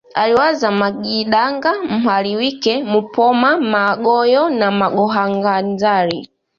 [0.13, 6.29] aliwazaa magidanga Mhalwike Mupoma Magoyo na Magohaganzali